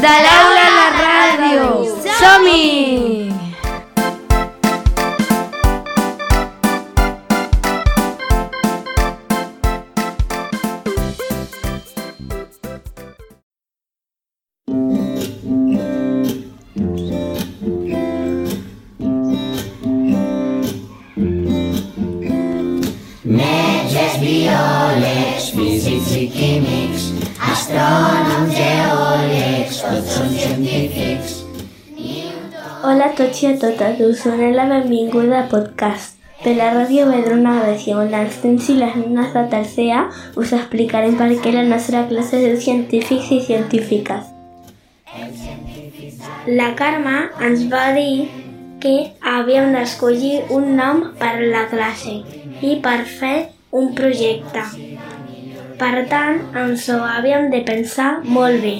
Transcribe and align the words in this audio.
Dalaula 0.00 0.66
la 0.76 0.88
radio. 0.96 1.84
Somi. 2.18 3.28
Metges, 23.22 24.16
violes, 24.22 25.50
físics 25.52 26.16
i 26.16 26.26
químics 26.32 26.99
Hola 32.82 33.04
a 33.06 33.14
tots 33.14 33.42
i 33.42 33.46
a 33.46 33.52
totes, 33.62 34.00
us 34.00 34.24
la 34.56 34.64
benvinguda 34.66 35.38
a 35.40 35.48
podcast. 35.48 36.16
De 36.42 36.54
la 36.56 36.72
ràdio 36.74 37.04
gravació 37.06 37.98
on 38.00 38.14
els 38.14 38.38
nens 38.42 38.68
i 38.72 38.74
les 38.74 38.96
nenes 38.96 39.32
de 39.36 39.44
tercer 39.52 39.86
A 39.92 40.00
us 40.42 40.52
explicarem 40.56 41.14
per 41.20 41.28
què 41.44 41.52
la 41.54 41.62
nostra 41.62 42.08
classe 42.08 42.40
de 42.42 42.56
científics 42.60 43.30
i 43.30 43.40
científiques. 43.46 44.24
La 46.48 46.74
Carme 46.74 47.28
ens 47.50 47.66
va 47.70 47.92
dir 47.94 48.28
que 48.80 49.12
havíem 49.22 49.72
d'escollir 49.76 50.40
un 50.50 50.74
nom 50.80 51.04
per 51.22 51.36
a 51.36 51.50
la 51.54 51.68
classe 51.70 52.18
i 52.62 52.80
per 52.82 53.04
fer 53.04 53.36
un 53.70 53.94
projecte. 53.94 54.66
Per 55.80 56.04
tant, 56.10 56.42
ens 56.60 56.82
ho 56.92 56.98
havíem 57.08 57.46
de 57.52 57.62
pensar 57.64 58.10
molt 58.36 58.60
bé. 58.60 58.74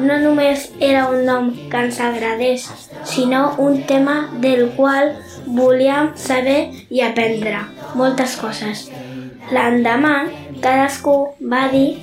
No 0.00 0.14
només 0.22 0.62
era 0.80 1.02
un 1.12 1.26
nom 1.26 1.50
que 1.68 1.82
ens 1.84 1.98
agradés, 2.00 2.64
sinó 3.04 3.42
un 3.64 3.82
tema 3.90 4.14
del 4.44 4.70
qual 4.76 5.10
volíem 5.58 6.14
saber 6.16 6.70
i 6.88 7.02
aprendre 7.04 7.60
moltes 8.00 8.38
coses. 8.40 8.86
L'endemà, 9.52 10.14
cadascú 10.64 11.16
va 11.52 11.66
dir 11.74 11.98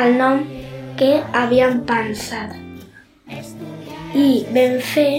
el 0.00 0.18
nom 0.18 0.42
que 0.98 1.12
havíem 1.42 1.84
pensat. 1.86 2.58
I 4.18 4.28
vam 4.50 4.78
fer 4.82 5.12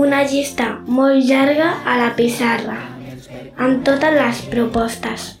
una 0.00 0.22
llista 0.24 0.70
molt 0.86 1.20
llarga 1.28 1.74
a 1.84 1.98
la 2.00 2.10
pissarra, 2.16 2.80
amb 3.60 3.84
totes 3.84 4.16
les 4.16 4.44
propostes. 4.56 5.32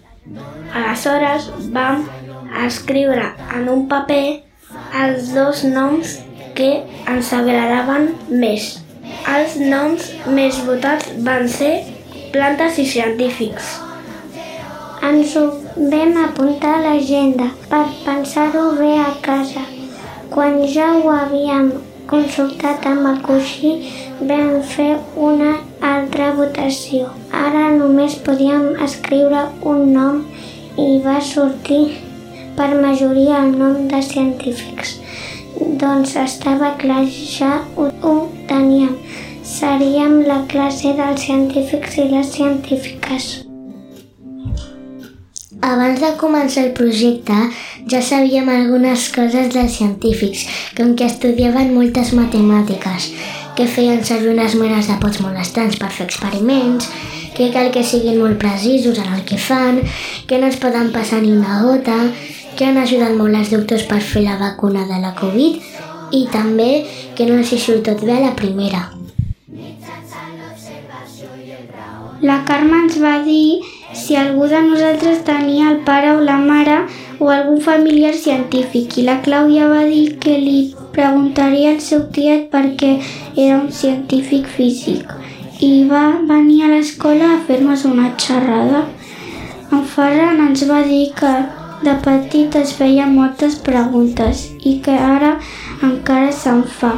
Aleshores 0.72 1.50
vam 1.72 2.06
escriure 2.64 3.26
en 3.56 3.68
un 3.68 3.82
paper 3.88 4.24
els 5.02 5.32
dos 5.36 5.64
noms 5.68 6.14
que 6.56 6.68
ens 7.12 7.32
agradaven 7.36 8.08
més. 8.44 8.68
Els 9.34 9.56
noms 9.60 10.06
més 10.38 10.60
votats 10.68 11.10
van 11.26 11.44
ser 11.54 11.72
plantes 12.32 12.78
i 12.80 12.86
científics. 12.88 13.74
Ens 15.10 15.36
ho 15.36 15.44
vam 15.92 16.16
apuntar 16.24 16.72
a 16.78 16.82
l'agenda 16.86 17.50
per 17.68 17.84
pensar-ho 18.06 18.66
bé 18.78 18.92
a 19.02 19.10
casa. 19.28 19.66
Quan 20.32 20.62
ja 20.74 20.88
ho 20.96 21.10
havíem 21.12 21.72
consultat 22.12 22.86
amb 22.88 23.10
el 23.10 23.20
coixí, 23.26 23.74
vam 24.30 24.54
fer 24.72 24.94
una 25.28 25.52
altra 25.90 26.30
votació. 26.38 27.10
Ara 27.42 27.68
només 27.76 28.16
podíem 28.26 28.72
escriure 28.86 29.44
un 29.74 29.92
nom 29.96 30.22
i 30.22 30.51
va 31.04 31.20
sortir 31.20 31.98
per 32.56 32.68
majoria 32.80 33.42
el 33.44 33.54
nom 33.58 33.88
de 33.88 34.00
científics. 34.02 34.98
Doncs 35.82 36.16
estava 36.16 36.74
clar, 36.78 37.04
ja 37.06 37.62
ho, 37.76 37.90
ho 38.02 38.14
teníem. 38.48 38.96
Seríem 39.42 40.22
la 40.26 40.42
classe 40.48 40.92
dels 40.96 41.24
científics 41.26 41.98
i 41.98 42.08
les 42.12 42.30
científiques. 42.36 43.32
Abans 45.62 46.00
de 46.02 46.10
començar 46.18 46.64
el 46.64 46.72
projecte 46.74 47.36
ja 47.90 48.00
sabíem 48.02 48.48
algunes 48.50 49.08
coses 49.14 49.52
dels 49.54 49.76
científics, 49.78 50.46
com 50.76 50.94
que 50.98 51.06
estudiaven 51.06 51.74
moltes 51.74 52.10
matemàtiques, 52.18 53.12
que 53.56 53.66
feien 53.68 54.04
servir 54.04 54.32
unes 54.32 54.54
menes 54.56 54.88
de 54.88 54.96
pots 55.00 55.20
molt 55.20 55.38
estrans 55.40 55.76
per 55.80 55.90
fer 55.92 56.06
experiments, 56.08 56.88
que 57.36 57.50
cal 57.52 57.70
que 57.72 57.84
siguin 57.84 58.20
molt 58.20 58.38
precisos 58.40 58.98
en 58.98 59.12
el 59.12 59.24
que 59.28 59.38
fan, 59.38 59.80
que 60.28 60.38
no 60.38 60.48
es 60.48 60.58
poden 60.60 60.92
passar 60.92 61.22
ni 61.22 61.32
una 61.32 61.62
gota, 61.64 61.98
que 62.56 62.66
han 62.66 62.78
ajudat 62.78 63.14
molt 63.16 63.36
els 63.36 63.52
doctors 63.52 63.84
per 63.88 64.00
fer 64.04 64.24
la 64.26 64.38
vacuna 64.40 64.84
de 64.88 64.98
la 65.00 65.14
Covid 65.18 65.60
i 66.12 66.26
també 66.32 66.84
que 67.16 67.26
no 67.28 67.38
els 67.40 67.52
hi 67.52 67.60
surt 67.60 67.86
tot 67.88 68.02
bé 68.04 68.18
a 68.18 68.26
la 68.26 68.34
primera. 68.36 68.82
La 72.22 72.42
Carme 72.46 72.84
ens 72.84 73.00
va 73.02 73.16
dir 73.24 73.62
si 73.98 74.16
algú 74.16 74.46
de 74.50 74.60
nosaltres 74.62 75.24
tenia 75.26 75.70
el 75.72 75.80
pare 75.88 76.12
o 76.16 76.20
la 76.20 76.36
mare 76.38 76.76
o 77.22 77.28
algun 77.30 77.60
familiar 77.60 78.14
científic 78.18 78.96
i 78.98 79.02
la 79.06 79.20
Clàudia 79.22 79.68
va 79.70 79.82
dir 79.86 80.16
que 80.22 80.32
li 80.42 80.74
preguntaria 80.94 81.68
al 81.70 81.82
seu 81.88 82.00
tiet 82.16 82.48
perquè 82.50 82.96
era 83.36 83.60
un 83.60 83.68
científic 83.70 84.48
físic 84.50 85.12
i 85.62 85.84
va 85.90 86.02
venir 86.30 86.64
a 86.66 86.70
l'escola 86.72 87.28
a 87.34 87.36
fer-nos 87.46 87.84
una 87.86 88.08
xerrada. 88.24 88.80
En 89.70 89.84
Ferran 89.92 90.42
ens 90.48 90.64
va 90.70 90.80
dir 90.88 91.04
que 91.20 91.30
de 91.86 91.94
petit 92.06 92.58
es 92.58 92.72
feia 92.80 93.06
moltes 93.12 93.54
preguntes 93.68 94.42
i 94.58 94.74
que 94.82 94.96
ara 95.10 95.36
encara 95.90 96.32
se'n 96.40 96.64
fa. 96.80 96.90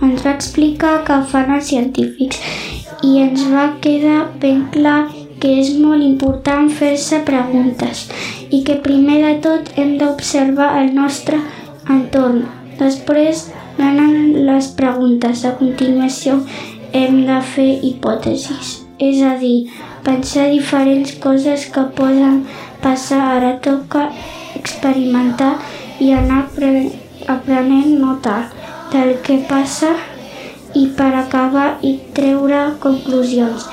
Ens 0.00 0.24
va 0.24 0.32
explicar 0.32 0.94
què 1.04 1.20
fan 1.34 1.52
els 1.58 1.68
científics 1.74 2.40
i 3.04 3.18
ens 3.26 3.44
va 3.52 3.68
quedar 3.84 4.22
ben 4.40 4.64
clar 4.72 5.02
que 5.44 5.52
és 5.60 5.74
molt 5.76 6.00
important 6.00 6.70
fer-se 6.72 7.20
preguntes 7.28 8.06
i 8.54 8.62
que 8.66 8.76
primer 8.86 9.18
de 9.22 9.32
tot 9.46 9.70
hem 9.80 9.96
d'observar 9.98 10.68
el 10.80 10.92
nostre 10.94 11.40
entorn. 11.90 12.44
Després 12.78 13.48
venen 13.78 14.46
les 14.48 14.68
preguntes. 14.78 15.44
A 15.48 15.54
continuació 15.58 16.38
hem 16.94 17.24
de 17.26 17.40
fer 17.54 17.70
hipòtesis, 17.88 18.74
és 19.02 19.22
a 19.26 19.34
dir, 19.40 19.70
pensar 20.06 20.46
diferents 20.52 21.16
coses 21.24 21.66
que 21.74 21.86
poden 21.98 22.44
passar. 22.84 23.22
Ara 23.38 23.54
toca 23.66 24.06
experimentar 24.60 25.54
i 25.98 26.12
anar 26.14 26.44
aprenent 27.34 27.94
nota 27.98 28.38
del 28.94 29.16
que 29.26 29.40
passa 29.50 29.94
i 30.78 30.86
per 30.98 31.10
acabar 31.18 31.68
i 31.82 31.96
treure 32.14 32.62
conclusions. 32.86 33.66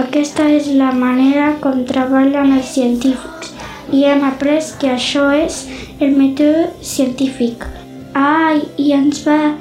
Aquesta 0.00 0.46
és 0.52 0.68
la 0.76 0.92
manera 0.96 1.54
com 1.64 1.84
treballen 1.88 2.56
els 2.56 2.72
científics 2.76 3.39
i 3.92 4.04
hem 4.06 4.22
après 4.26 4.72
que 4.80 4.92
això 4.94 5.26
és 5.34 5.64
el 6.00 6.16
mètode 6.18 6.68
científic. 6.82 7.66
Ah, 8.14 8.54
i 8.76 8.92
ens 8.96 9.22
va 9.26 9.54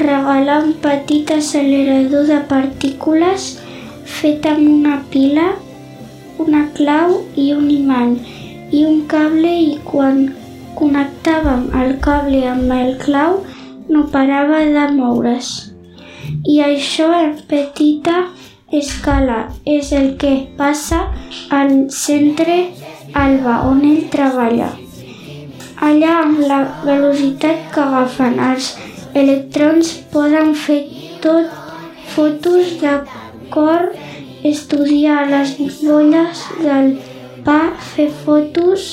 regalar 0.00 0.62
un 0.64 0.74
petit 0.82 1.30
accelerador 1.34 2.26
de 2.30 2.38
partícules 2.50 3.50
fet 4.18 4.46
amb 4.46 4.66
una 4.66 5.00
pila, 5.12 5.48
una 6.38 6.66
clau 6.76 7.16
i 7.36 7.50
un 7.54 7.70
imant 7.70 8.16
i 8.72 8.84
un 8.86 9.02
cable 9.10 9.50
i 9.50 9.78
quan 9.84 10.22
connectàvem 10.78 11.66
el 11.82 11.96
cable 12.04 12.44
amb 12.48 12.72
el 12.76 12.94
clau 13.02 13.40
no 13.90 14.06
parava 14.14 14.62
de 14.76 14.86
moure's. 14.96 15.50
I 16.46 16.60
això 16.64 17.10
en 17.16 17.34
petita 17.50 18.28
escala 18.72 19.48
és 19.66 19.90
el 19.92 20.14
que 20.20 20.34
passa 20.56 21.00
al 21.50 21.74
centre 21.90 22.58
alba 23.14 23.60
on 23.68 23.82
ell 23.84 24.06
treballa. 24.12 24.70
Allà 25.80 26.12
amb 26.22 26.40
la 26.44 26.60
velocitat 26.84 27.70
que 27.74 27.80
agafen 27.80 28.38
els 28.50 28.74
electrons 29.14 29.92
poden 30.12 30.52
fer 30.54 30.82
tot 31.24 31.48
fotos 32.14 32.74
de 32.82 32.98
cor, 33.54 33.90
estudiar 34.44 35.28
les 35.30 35.56
bolles 35.82 36.44
del 36.60 36.92
pa, 37.44 37.60
fer 37.94 38.10
fotos 38.24 38.90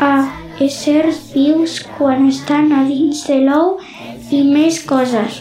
a 0.00 0.12
éssers 0.60 1.20
vius 1.34 1.80
quan 1.96 2.28
estan 2.28 2.72
a 2.76 2.84
dins 2.88 3.24
de 3.28 3.40
l'ou 3.46 3.78
i 4.30 4.42
més 4.52 4.82
coses. 4.92 5.40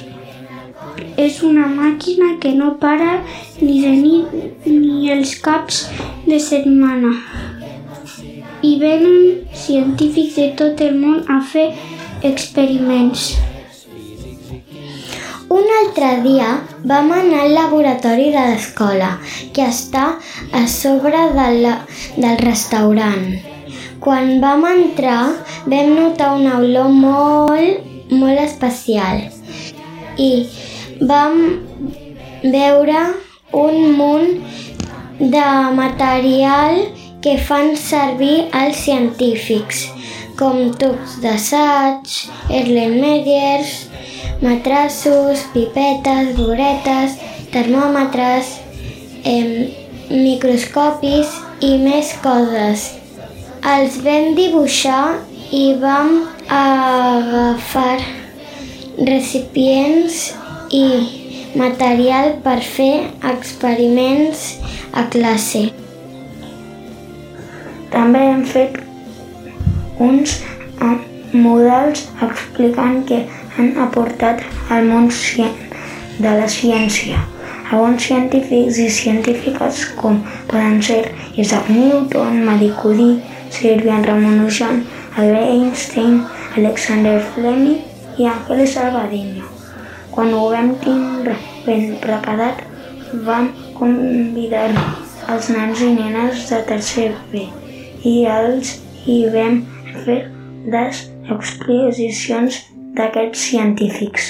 És 1.20 1.44
una 1.44 1.68
màquina 1.68 2.34
que 2.42 2.52
no 2.56 2.74
para 2.82 3.20
ni 3.62 3.80
de 3.84 3.94
nit 4.04 4.68
ni 4.68 5.12
els 5.12 5.36
caps 5.44 5.86
de 6.28 6.40
setmana. 6.40 7.16
Venen 8.80 9.50
científics 9.52 10.36
de 10.40 10.44
tot 10.56 10.80
el 10.86 10.94
món 10.96 11.26
a 11.28 11.42
fer 11.44 11.66
experiments. 12.24 13.24
Un 15.52 15.66
altre 15.80 16.12
dia 16.24 16.54
vam 16.92 17.12
anar 17.12 17.42
al 17.44 17.56
laboratori 17.58 18.30
de 18.32 18.44
l'escola, 18.52 19.10
que 19.52 19.66
està 19.68 20.06
a 20.56 20.62
sobre 20.72 21.24
de 21.36 21.48
la, 21.58 21.74
del 22.16 22.40
restaurant. 22.46 23.26
Quan 24.00 24.38
vam 24.40 24.64
entrar 24.70 25.26
vam 25.66 25.92
notar 25.98 26.32
una 26.38 26.62
olor 26.64 26.88
molt, 26.94 27.84
molt 28.16 28.40
especial 28.46 29.26
i 30.16 30.32
vam 31.12 31.36
veure 32.48 33.04
un 33.66 33.92
munt 34.00 34.40
de 35.20 35.46
material 35.76 36.80
que 37.24 37.36
fan 37.38 37.76
servir 37.76 38.48
els 38.56 38.80
científics, 38.86 39.88
com 40.40 40.70
tubs 40.80 41.18
d'assaig, 41.24 42.14
Erlenmeyers, 42.62 43.74
matrassos, 44.44 45.44
pipetes, 45.54 46.32
boretes, 46.38 47.18
termòmetres, 47.52 48.54
eh, 49.24 49.76
microscopis 50.10 51.34
i 51.66 51.76
més 51.84 52.14
coses. 52.24 52.88
Els 53.76 54.00
vam 54.06 54.32
dibuixar 54.40 55.20
i 55.52 55.66
vam 55.82 56.22
agafar 56.48 58.00
recipients 59.10 60.30
i 60.72 60.86
material 61.60 62.38
per 62.46 62.60
fer 62.64 62.94
experiments 63.34 64.56
a 64.94 65.08
classe. 65.12 65.79
També 68.00 68.20
hem 68.24 68.44
fet 68.48 68.78
uns 70.04 70.38
models 71.34 72.06
explicant 72.28 73.02
què 73.10 73.18
han 73.58 73.74
aportat 73.86 74.46
al 74.76 74.88
món 74.88 75.10
de 76.24 76.32
la 76.38 76.46
ciència. 76.54 77.20
Alguns 77.74 78.08
científics 78.08 78.80
i 78.86 78.88
científiques 79.02 79.84
com 80.00 80.24
poden 80.48 80.80
ser 80.90 81.02
Isaac 81.36 81.68
Newton, 81.76 82.40
Marie 82.48 82.72
Curie, 82.80 83.20
Sir 83.52 83.76
Ramanujan, 83.84 84.86
Albert 85.18 85.52
Einstein, 85.52 86.24
Alexander 86.56 87.20
Fleming 87.36 87.84
i 88.16 88.32
Ángeles 88.32 88.80
Salvadinho. 88.80 89.52
Quan 90.16 90.34
ho 90.34 90.50
vam 90.56 90.78
tindre 90.88 91.36
ben 91.68 91.98
preparat, 92.00 92.64
vam 93.28 93.52
convidar 93.76 94.70
els 95.36 95.52
nens 95.52 95.84
i 95.84 95.96
nenes 96.00 96.48
de 96.48 96.68
tercer 96.76 97.12
B 97.34 97.50
i 98.08 98.24
els 98.32 98.78
hi 99.06 99.22
vam 99.34 99.64
fer 100.06 100.20
les 100.72 101.02
exposicions 101.36 102.60
d'aquests 102.96 103.42
científics. 103.52 104.30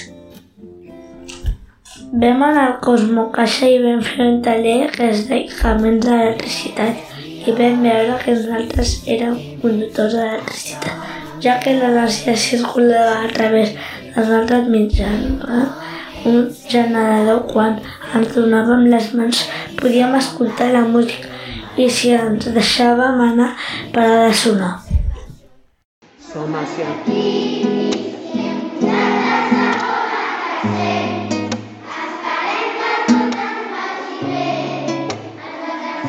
Vam 2.21 2.41
anar 2.41 2.65
al 2.65 2.77
Cosmo 2.81 3.27
Caixa 3.35 3.69
i 3.69 3.77
vam 3.83 4.01
fer 4.01 4.25
un 4.25 4.41
taller 4.45 4.89
que 4.95 5.11
es 5.11 5.27
deia 5.29 5.53
Camins 5.59 6.05
de 6.05 6.15
l'electricitat 6.15 7.05
i 7.45 7.53
vam 7.59 7.83
veure 7.85 8.17
que 8.23 8.35
nosaltres 8.35 8.95
érem 9.15 9.37
conductors 9.61 10.15
d'electricitat, 10.17 11.07
ja 11.45 11.59
que 11.63 11.75
l'energia 11.77 12.35
circulava 12.35 13.25
a 13.27 13.31
través 13.35 13.75
dels 14.15 14.33
altres 14.39 14.67
mitjans. 14.73 15.45
Un 16.29 16.49
generador, 16.67 17.45
quan 17.53 17.77
ens 18.17 18.33
donàvem 18.35 18.89
les 18.91 19.13
mans, 19.15 19.45
podíem 19.79 20.17
escoltar 20.17 20.73
la 20.73 20.81
música 20.83 21.38
i 21.79 21.87
si 21.89 22.11
ens 22.15 22.49
deixàvem 22.55 23.21
anar, 23.29 23.53
parar 23.95 24.27
de 24.27 24.33
sonar. 24.43 24.73
Som 26.29 26.53
científics. 26.75 27.69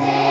Espero 0.01 0.30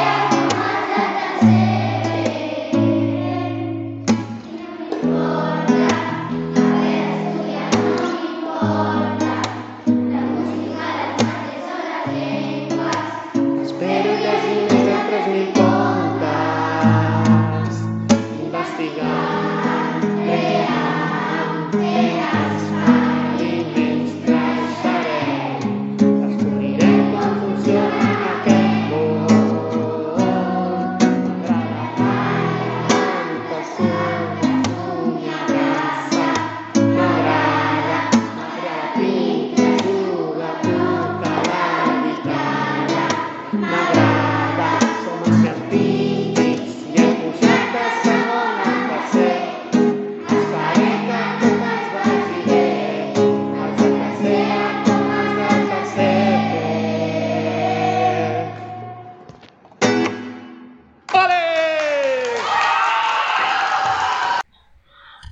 God. 19.01 19.38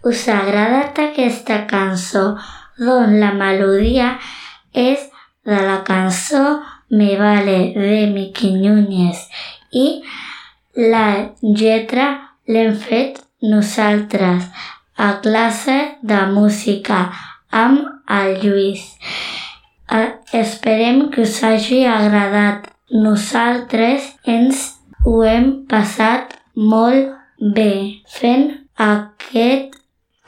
Us 0.08 0.28
ha 0.30 0.38
agradat 0.44 1.00
aquesta 1.04 1.64
cançó? 1.68 2.24
Doncs 2.80 3.20
la 3.22 3.32
melodia 3.36 4.12
és 4.74 5.02
de 5.48 5.58
la 5.68 5.82
cançó 5.88 6.44
Me 6.90 7.16
Vale 7.20 7.58
de 7.76 8.06
Miqui 8.14 8.52
Núñez 8.56 9.24
i 9.74 9.88
la 10.94 11.08
lletra 11.42 12.06
l'hem 12.48 12.76
fet 12.84 13.18
nosaltres 13.54 14.46
a 15.08 15.10
classe 15.26 15.78
de 16.12 16.20
música 16.36 17.00
amb 17.52 17.82
el 18.20 18.38
Lluís. 18.44 18.86
Eh, 19.92 20.12
Esperem 20.44 21.10
que 21.12 21.26
us 21.28 21.42
hagi 21.44 21.84
agradat. 21.86 22.70
Nosaltres 22.92 24.14
ens 24.24 24.62
ho 25.04 25.18
hem 25.28 25.50
passat 25.68 26.38
molt 26.56 27.12
bé 27.58 27.74
fent 28.08 28.48
aquest 28.78 29.76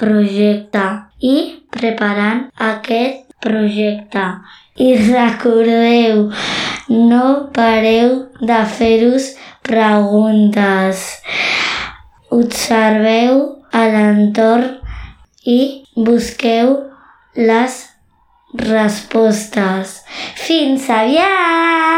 projecte 0.01 0.85
i 1.19 1.35
preparant 1.75 2.47
aquest 2.69 3.27
projecte. 3.43 4.25
I 4.79 4.89
recordeu, 4.95 6.29
no 6.89 7.25
pareu 7.55 8.15
de 8.39 8.59
fer-vos 8.77 9.33
preguntes. 9.67 11.03
Observeu 12.39 13.43
a 13.75 13.85
l'entorn 13.93 14.77
i 15.45 15.59
busqueu 15.95 16.75
les 17.35 17.79
respostes. 18.71 19.99
Fins 20.47 20.89
aviat! 21.01 21.89